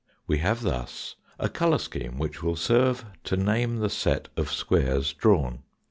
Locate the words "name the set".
3.37-4.29